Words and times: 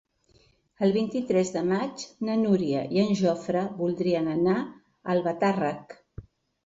El 0.87 0.93
vint-i-tres 0.95 1.51
de 1.57 1.61
maig 1.71 2.05
na 2.29 2.37
Núria 2.45 2.81
i 2.97 3.03
en 3.03 3.13
Jofre 3.21 3.61
voldrien 3.83 4.31
anar 4.33 4.57
a 4.63 4.69
Albatàrrec. 5.17 5.95